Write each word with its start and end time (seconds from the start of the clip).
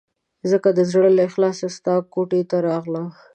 ځکه 0.51 0.69
د 0.77 0.79
زړه 0.91 1.09
له 1.17 1.21
اخلاصه 1.29 1.67
ستا 1.77 1.95
کوټې 2.13 2.41
ته 2.49 2.57
راغلم. 2.67 3.07